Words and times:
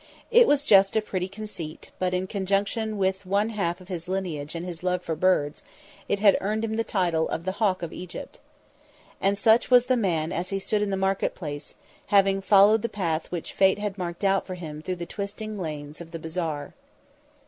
It 0.31 0.47
was 0.47 0.65
just 0.65 0.95
a 0.95 0.99
pretty 1.03 1.27
conceit, 1.27 1.91
but 1.99 2.11
in 2.11 2.25
conjunction 2.25 2.97
with 2.97 3.23
one 3.23 3.49
half 3.49 3.79
of 3.79 3.87
his 3.87 4.07
lineage 4.07 4.55
and 4.55 4.65
his 4.65 4.81
love 4.81 5.03
for 5.03 5.13
his 5.13 5.19
birds, 5.19 5.63
it 6.09 6.17
had 6.17 6.39
earned 6.41 6.65
him 6.65 6.75
the 6.75 6.83
title 6.83 7.29
of 7.29 7.45
"The 7.45 7.51
Hawk 7.61 7.83
of 7.83 7.93
Egypt." 7.93 8.39
And 9.21 9.37
such 9.37 9.69
was 9.69 9.85
the 9.85 9.95
man 9.95 10.31
as 10.31 10.49
he 10.49 10.57
stood 10.57 10.81
in 10.81 10.89
the 10.89 10.97
market 10.97 11.35
place, 11.35 11.75
having 12.07 12.41
followed 12.41 12.81
the 12.81 12.89
path 12.89 13.31
which 13.31 13.53
Fate 13.53 13.77
had 13.77 13.95
marked 13.99 14.23
out 14.23 14.47
for 14.47 14.55
him 14.55 14.81
through 14.81 14.95
the 14.95 15.05
twisting 15.05 15.59
lanes 15.59 16.01
of 16.01 16.09
the 16.09 16.17
bazaar. 16.17 16.73